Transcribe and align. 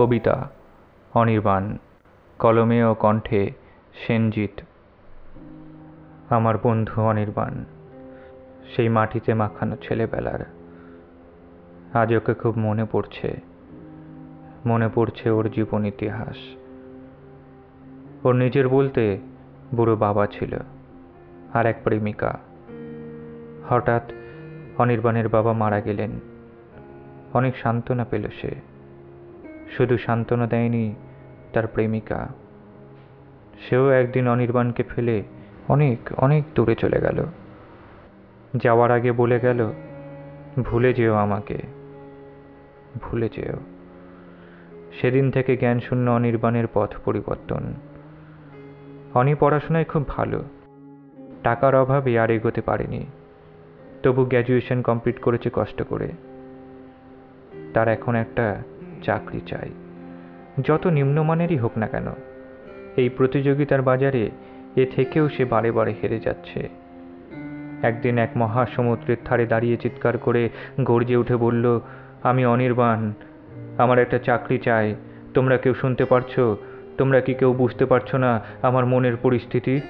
কবিতা, 0.00 0.50
অনির্বাণ, 1.14 1.76
কলমে 2.38 2.84
ও 2.84 2.94
কণ্ঠে 2.94 3.50
সেনজিৎ। 4.06 4.62
আমার 6.30 6.58
বন্ধু 6.62 7.02
অনির্বাণ, 7.02 7.64
সেই 8.76 8.88
মাটিতে 8.88 9.34
মাখানো 9.34 9.76
ছেলেবেলার। 9.76 10.46
আজ 11.94 12.14
ওকে 12.14 12.34
খুব 12.34 12.58
মনে 12.58 12.86
পড়ছে 12.92 13.40
মনে 14.66 14.88
পড়ছে 14.94 15.30
ওর 15.30 15.48
জীবন 15.48 15.86
ইতিহাস। 15.86 16.36
ওর 18.24 18.34
নিজের 18.34 18.68
বলতে 18.68 19.18
বুড়ো 19.74 19.96
বাবা 19.96 20.26
ছিল 20.26 20.58
আর 21.54 21.66
এক 21.66 21.80
প্রেমিকা। 21.84 22.38
হঠাৎ 23.68 24.12
অনির্বাণের 24.78 25.28
বাবা 25.28 25.52
মারা 25.52 25.80
গেলেন। 25.80 26.10
অনেক 27.34 27.56
সান্ত্বনা 27.56 28.04
পেল 28.04 28.28
সে। 28.40 28.70
শুধু 29.76 29.98
সান্ত্বনা 29.98 30.46
দেয়নি 30.46 30.94
তার 31.52 31.66
প্রেমিকা। 31.66 32.28
সেও 33.68 33.90
একদিন 33.90 34.28
অনির্বাণকে 34.28 34.82
ফেলে 34.82 35.22
অনেক 35.68 35.98
অনেক 36.16 36.44
দূরে 36.54 36.74
চলে 36.74 37.00
গেল। 37.00 37.24
যাওয়ার 38.62 38.90
আগে 38.90 39.12
বলে 39.12 39.40
গেল, 39.40 39.72
ভুলে 40.64 40.94
যেও 40.94 41.14
আমাকে। 41.14 41.58
ভুলে 43.02 43.28
যেও। 43.36 43.56
সেদিন 45.00 45.30
থেকে 45.30 45.56
জ্ঞানশূন্য 45.56 46.10
অনির্বাণের 46.10 46.64
পথ 46.74 46.94
পরিবর্তন। 47.04 47.74
অনি 49.14 49.34
পড়াশোনায় 49.34 49.84
খুব 49.84 50.08
ভালো। 50.08 50.44
টাকার 51.42 51.74
অভাবে 51.74 52.18
আর 52.18 52.30
এগোতে 52.30 52.60
পারেনি। 52.60 53.06
তবু 54.02 54.24
গ্র্যাজুয়েশন 54.24 54.82
কমপ্লিট 54.82 55.20
করেছে 55.20 55.50
কষ্ট 55.52 55.82
করে। 55.82 56.12
তার 57.74 57.88
এখন 57.88 58.14
একটা 58.14 58.62
চাকরি 59.02 59.40
চাই। 59.46 59.70
যত 60.64 60.86
নিম্নমানেরই 60.86 61.56
হোক 61.56 61.78
না 61.78 61.86
কেন, 61.86 62.06
এই 62.96 63.08
প্রতিযোগিতার 63.08 63.82
বাজারে 63.82 64.30
এ 64.76 64.84
থেকেও 64.96 65.28
সে 65.28 65.44
বারে 65.44 65.70
বারে 65.72 65.94
হেরে 66.02 66.18
যাচ্ছে। 66.20 66.68
একদিন 67.82 68.18
এক 68.18 68.30
মহাসমুদ্রের 68.36 69.16
ধারে 69.24 69.46
দাঁড়িয়ে 69.46 69.76
চিৎকার 69.76 70.18
করে 70.18 70.48
গর্জে 70.80 71.16
উঠে 71.16 71.36
বলল, 71.36 71.80
আমি 72.22 72.46
অনির্বাণ, 72.46 73.12
আমার 73.78 73.98
একটা 73.98 74.18
চাকরি 74.18 74.58
চাই। 74.58 74.94
তোমরা 75.34 75.56
কেউ 75.56 75.74
শুনতে 75.74 76.04
পারছ? 76.04 76.40
তোমরা 76.98 77.20
কি 77.20 77.34
কেউ 77.34 77.52
বুঝতে 77.52 77.84
পারছ 77.86 78.14
না 78.14 78.40
আমার 78.62 78.84
মনের 78.86 79.16
পরিস্থিতি? 79.16 79.80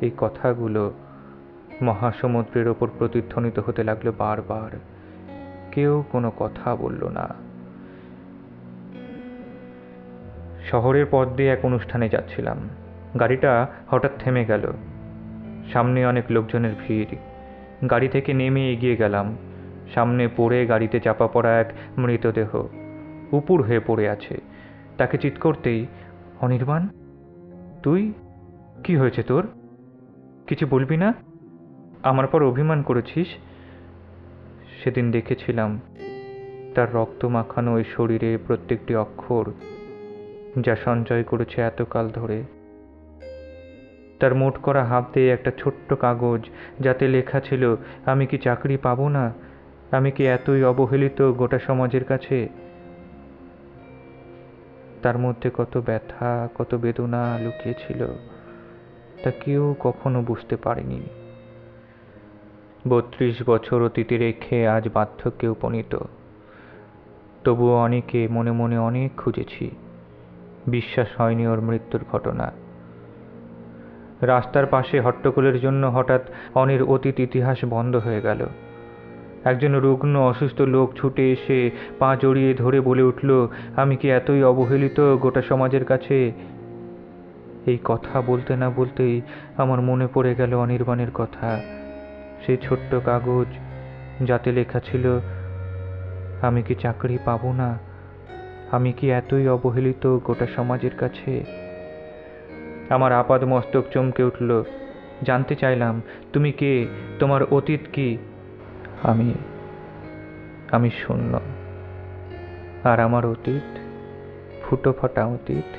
এই 0.00 0.10
কথাগুলো 0.18 0.92
মহাসমুদ্রের 1.82 2.68
ওপর 2.68 2.88
প্রতিধ্বনিত 2.98 3.58
হতে 3.58 3.84
লাগল 3.84 4.12
বারবার। 4.18 4.70
কেউ 5.72 6.04
কোনো 6.12 6.32
কথা 6.38 6.76
বলল 6.76 7.08
না। 7.08 7.34
শহরের 10.70 11.06
পথ 11.10 11.28
দিয়ে 11.28 11.50
এক 11.50 11.64
অনুষ্ঠানে 11.64 12.08
যাচ্ছিলাম। 12.08 12.68
গাড়িটা 13.20 13.66
হঠাৎ 13.88 14.10
থেমে 14.18 14.44
গেল। 14.44 14.72
সামনে 15.72 16.06
অনেক 16.06 16.24
লোকজনের 16.30 16.72
ভিড়। 16.88 17.16
গাড়ি 17.86 18.08
থেকে 18.08 18.34
নেমে 18.34 18.72
এগিয়ে 18.72 18.96
গেলাম। 18.96 19.36
সামনে 19.94 20.28
পড়ে 20.36 20.66
গাড়িতে 20.66 21.00
চাপা 21.00 21.28
পড়া 21.28 21.60
এক 21.60 21.72
মৃতদেহ। 21.98 22.66
উপুর 23.32 23.62
হয়ে 23.62 23.80
পড়ে 23.80 24.08
আছে। 24.08 24.40
তাকে 24.98 25.18
চিৎ 25.18 25.38
করতেই, 25.38 25.86
অনির্বাণ, 26.40 26.88
তুই? 27.82 28.12
কি 28.84 28.96
হয়েছে 28.96 29.22
তোর? 29.22 29.48
কিছু 30.46 30.66
বলবি 30.66 30.96
না? 30.96 31.14
আমার 32.02 32.26
পর 32.26 32.42
অভিমান 32.42 32.82
করেছিস? 32.82 33.28
সেদিন 34.84 35.10
দেখেছিলাম 35.10 35.80
তার 36.74 36.94
রক্ত 36.94 37.24
মাখানো 37.24 37.74
ওই 37.74 37.84
শরীরে 37.84 38.38
প্রত্যেকটি 38.46 38.94
অক্ষর 38.94 39.52
যা 40.60 40.76
সঞ্চয় 40.76 41.22
করেছে 41.22 41.60
এতকাল 41.60 42.08
ধরে। 42.08 42.42
তার 44.20 44.34
মোট 44.34 44.58
করা 44.58 44.84
হাত 44.84 45.16
একটা 45.16 45.50
ছোট্ট 45.58 45.94
কাগজ 45.94 46.40
যাতে 46.80 47.08
লেখা 47.08 47.40
ছিল, 47.40 47.76
আমি 48.06 48.26
কি 48.26 48.38
চাকরি 48.38 48.76
পাবো 48.76 49.08
না? 49.08 49.32
আমি 49.90 50.10
কি 50.10 50.26
এতই 50.26 50.62
অবহেলিত 50.62 51.22
গোটা 51.22 51.58
সমাজের 51.58 52.04
কাছে? 52.04 52.48
তার 55.02 55.18
মধ্যে 55.18 55.50
কত 55.54 55.82
ব্যথা, 55.86 56.48
কত 56.58 56.74
বেদনা 56.74 57.38
লুকিয়েছিল 57.38 58.06
তা 59.22 59.30
কেউ 59.30 59.74
কখনো 59.80 60.22
বুঝতে 60.22 60.56
পারেনি। 60.56 61.19
বত্রিশ 62.88 63.42
বছর 63.46 63.82
অতীতে 63.82 64.18
রেখে 64.18 64.68
আজ 64.68 64.88
বার্ধক্যে 64.94 65.48
উপনীত। 65.48 65.96
তবুও 67.44 67.76
অনেকে 67.76 68.28
মনে 68.28 68.50
মনে 68.50 68.78
অনেক 68.78 69.20
খুঁজেছি। 69.20 69.70
বিশ্বাস 70.66 71.08
হয়নি 71.18 71.46
ওর 71.46 71.60
মৃত্যুর 71.60 72.04
ঘটনা। 72.12 72.52
রাস্তার 74.20 74.66
পাশে 74.66 75.00
হট্টগোলের 75.00 75.60
জন্য 75.60 75.86
হঠাৎ 75.86 76.20
অনির 76.54 76.82
অতীত 76.82 77.20
ইতিহাস 77.20 77.58
বন্ধ 77.70 77.96
হয়ে 77.96 78.20
গেল। 78.20 78.46
একজন 79.44 79.74
রুগ্ন, 79.74 80.20
অসুস্থ 80.20 80.60
লোক 80.60 80.94
ছুটে 80.96 81.32
এসে 81.32 81.70
পা 81.98 82.16
জড়িয়ে 82.16 82.54
ধরে 82.54 82.80
বলে 82.80 83.02
উঠল, 83.02 83.48
আমি 83.76 83.96
কি 83.96 84.10
এতই 84.10 84.42
অবহেলিত 84.42 85.16
গোটা 85.16 85.42
সমাজের 85.42 85.84
কাছে? 85.84 86.32
এই 87.66 87.78
কথা 87.84 88.20
বলতে 88.20 88.56
না 88.56 88.70
বলতেই 88.70 89.20
আমার 89.56 89.80
মনে 89.80 90.08
পড়ে 90.14 90.34
গেল 90.34 90.54
অনির্বাণের 90.54 91.10
কথা। 91.14 91.60
সেই 92.46 92.56
ছোট্ট 92.56 92.94
কাগজ 92.94 93.46
যাতে 94.26 94.52
লেখা 94.52 94.80
ছিল, 94.80 95.20
আমি 96.42 96.62
কি 96.62 96.74
চাকরি 96.74 97.18
পাবো 97.24 97.52
না? 97.52 97.78
আমি 98.70 98.92
কি 98.92 99.10
এতই 99.10 99.48
অবহেলিত 99.48 100.18
গোটা 100.18 100.46
সমাজের 100.56 100.96
কাছে? 100.96 101.44
আমার 102.90 103.12
আপাদ 103.12 103.44
মস্তক 103.44 103.84
চমকে 103.92 104.22
উঠল। 104.22 104.62
জানতে 105.22 105.54
চাইলাম, 105.54 106.02
তুমি 106.32 106.52
কে? 106.52 106.86
তোমার 107.18 107.42
অতীত 107.42 107.80
কি? 107.92 108.18
আমি 109.02 109.34
আমি 110.70 110.90
শূন্য। 110.90 111.40
আর 112.84 113.00
আমার 113.00 113.26
অতীত, 113.26 113.78
ফুটো 114.62 114.92
ফাটা 114.92 115.26
অতীত, 115.26 115.76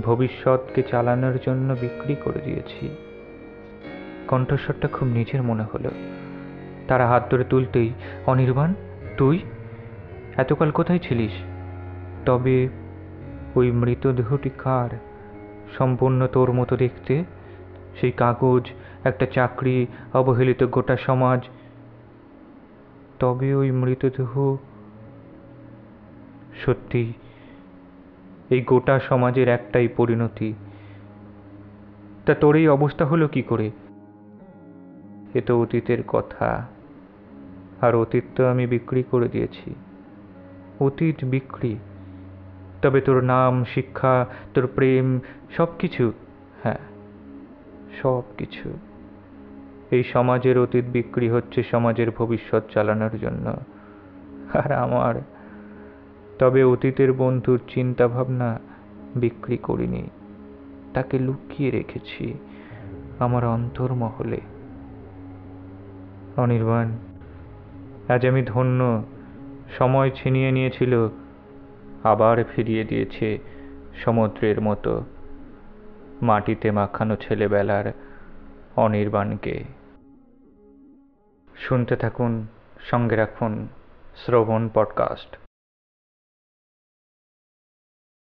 ভবিষ্যৎকে 0.00 0.82
চালানোর 0.82 1.38
জন্য 1.46 1.76
বিক্রি 1.80 2.14
করে 2.14 2.40
দিয়েছি। 2.44 3.09
কণ্ঠস্বরটা 4.30 4.88
খুব 4.88 5.08
নিজের 5.08 5.42
মনে 5.42 5.62
হলো। 5.62 5.90
তারা 6.88 7.08
হাত 7.08 7.32
ধরে 7.32 7.44
তুলতেই, 7.44 7.92
অনির্বাণ, 8.26 8.74
তুই? 9.16 9.42
এতকাল 10.36 10.70
কোথায় 10.70 10.98
ছিলিস? 10.98 11.32
তবে 12.26 12.68
ওই 13.54 13.70
মৃতদেহটি 13.70 14.50
কার? 14.58 14.90
সম্পূর্ণ 15.78 16.26
তোর 16.26 16.52
মতো 16.52 16.76
দেখতে? 16.76 17.24
সেই 18.00 18.12
কাগজ, 18.12 18.62
একটা 19.04 19.26
চাকরি, 19.26 19.86
অবহেলিত 20.14 20.62
গোটা 20.62 20.96
সমাজ। 20.96 21.40
তবে 23.18 23.54
ওই 23.54 23.70
মৃতদেহ 23.70 24.56
সত্যি 26.64 27.12
এই 28.50 28.60
গোটা 28.62 29.00
সমাজের 29.00 29.48
একটাই 29.48 29.88
পরিণতি। 29.88 30.54
তা 32.26 32.34
তোর 32.34 32.56
এই 32.56 32.68
অবস্থা 32.68 33.04
হলো 33.06 33.28
কি 33.28 33.42
করে? 33.42 33.70
এ 35.34 35.40
তো 35.40 35.62
অতীতের 35.62 36.02
কথা। 36.02 36.66
আর 37.80 37.94
অতীত 37.94 38.24
তো 38.36 38.46
আমি 38.46 38.66
বিক্রি 38.66 39.02
করে 39.02 39.28
দিয়েছি। 39.28 39.74
অতীত 40.80 41.24
বিক্রি। 41.24 41.76
তবে 42.82 43.00
তোর 43.00 43.24
নাম, 43.24 43.64
শিক্ষা, 43.64 44.26
তোর 44.54 44.68
প্রেম 44.74 45.20
সব 45.56 45.68
কিছু 45.78 46.12
হ্যাঁ 46.62 46.78
সব 48.02 48.22
কিছু 48.38 48.78
এই 49.90 50.04
সমাজের 50.04 50.58
অতীত 50.58 50.84
বিক্রি 50.92 51.28
হচ্ছে 51.28 51.62
সমাজের 51.62 52.10
ভবিষ্যৎ 52.10 52.62
চালানোর 52.72 53.18
জন্য। 53.18 53.56
আর 54.54 54.72
আমার, 54.72 55.14
তবে 56.38 56.64
অতীতের 56.64 57.12
বন্ধুর 57.12 57.60
চিন্তা 57.68 58.08
ভাবনা 58.08 58.58
বিক্রি 59.16 59.56
করিনি। 59.56 60.10
তাকে 60.94 61.18
লুকিয়ে 61.18 61.70
রেখেছি 61.70 62.34
আমার 63.18 63.44
অন্তর্মহলে। 63.44 64.40
অনির্বাণ। 66.40 66.96
আজ 68.08 68.26
আমি 68.26 68.42
ধন্য, 68.42 69.04
সময় 69.78 70.10
ছিনিয়ে 70.10 70.52
নিয়েছিল, 70.52 71.08
আবার 72.04 72.44
ফিরিয়ে 72.44 72.84
দিয়েছে 72.84 73.38
সমুদ্রের 74.04 74.60
মতো, 74.60 75.04
মাটিতে 76.22 76.70
মাখানো 76.70 77.16
ছেলেবেলার 77.16 77.92
অনির্বাণকে। 78.76 79.64
শুনতে 81.56 81.96
থাকুন, 81.96 82.46
সঙ্গে 82.80 83.16
রাখুন 83.16 83.68
শ্রবণ 84.16 84.68
পডকাস্ট। 84.74 85.49